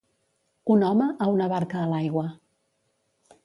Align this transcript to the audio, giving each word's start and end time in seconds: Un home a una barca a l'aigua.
Un 0.75 0.85
home 0.87 1.09
a 1.25 1.29
una 1.35 1.51
barca 1.53 1.79
a 1.81 1.87
l'aigua. 1.95 2.27